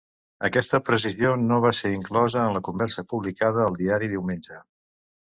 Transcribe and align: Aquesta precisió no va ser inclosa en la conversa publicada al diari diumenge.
Aquesta 0.47 0.77
precisió 0.85 1.33
no 1.41 1.59
va 1.65 1.73
ser 1.79 1.91
inclosa 1.97 2.45
en 2.45 2.55
la 2.57 2.61
conversa 2.69 3.03
publicada 3.13 3.61
al 3.67 3.77
diari 3.83 4.09
diumenge. 4.15 4.57